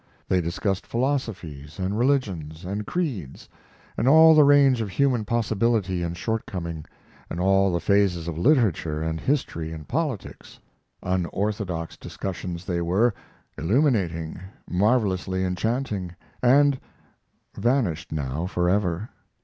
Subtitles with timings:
[0.27, 3.47] They discussed philosophies and religions and creeds,
[3.95, 6.85] and all the range of human possibility and shortcoming,
[7.29, 10.59] and all the phases of literature and history and politics.
[11.03, 13.13] Unorthodox discussions they were,
[13.59, 16.79] illuminating, marvelously enchanting, and
[17.55, 19.07] vanished now forever.